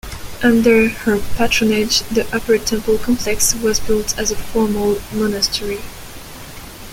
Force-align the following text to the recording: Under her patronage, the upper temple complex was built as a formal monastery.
Under 0.41 0.89
her 0.89 1.19
patronage, 1.35 1.99
the 2.09 2.27
upper 2.35 2.57
temple 2.57 2.97
complex 2.97 3.53
was 3.53 3.79
built 3.79 4.17
as 4.17 4.31
a 4.31 4.35
formal 4.35 4.99
monastery. 5.13 5.81